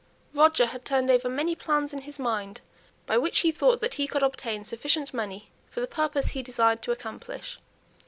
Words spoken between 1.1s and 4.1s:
over many plans in his mind, by which he thought that he